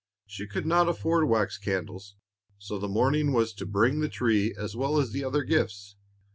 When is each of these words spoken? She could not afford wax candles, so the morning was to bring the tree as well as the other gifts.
She 0.25 0.47
could 0.47 0.65
not 0.65 0.89
afford 0.89 1.29
wax 1.29 1.59
candles, 1.59 2.15
so 2.57 2.79
the 2.79 2.87
morning 2.87 3.33
was 3.33 3.53
to 3.53 3.67
bring 3.67 3.99
the 3.99 4.09
tree 4.09 4.51
as 4.57 4.75
well 4.75 4.97
as 4.97 5.11
the 5.11 5.23
other 5.23 5.43
gifts. 5.43 5.95